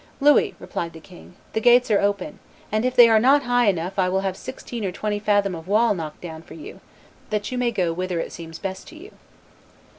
[0.19, 2.39] "Louis," replied the king, "the gates are open,
[2.71, 5.67] and if they are not high enough I will have sixteen or twenty fathom of
[5.67, 6.79] wall knocked down for you,
[7.29, 9.11] that you may go whither it seems best to you."